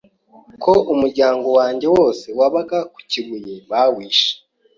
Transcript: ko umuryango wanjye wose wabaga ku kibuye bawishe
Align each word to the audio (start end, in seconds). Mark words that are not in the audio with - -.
ko 0.63 0.73
umuryango 0.93 1.47
wanjye 1.57 1.87
wose 1.95 2.27
wabaga 2.39 2.77
ku 2.93 2.99
kibuye 3.09 3.55
bawishe 3.69 4.31